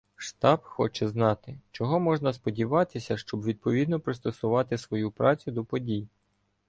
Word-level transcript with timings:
Штаб 0.15 0.63
хоче 0.63 1.07
знати, 1.07 1.57
чого 1.71 1.99
можна 1.99 2.33
сподіватися, 2.33 3.17
щоб 3.17 3.43
відповідно 3.43 3.99
пристосувати 3.99 4.77
свою 4.77 5.11
працю 5.11 5.51
до 5.51 5.65
подій. 5.65 6.07